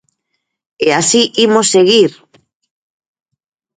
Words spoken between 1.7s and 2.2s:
seguir.